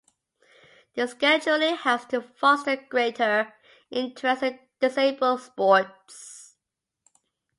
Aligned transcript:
This 0.95 1.13
scheduling 1.13 1.77
helps 1.77 2.05
to 2.05 2.23
foster 2.23 2.75
greater 2.75 3.53
interest 3.91 4.41
in 4.41 4.57
disabled 4.79 5.41
sports. 5.41 6.55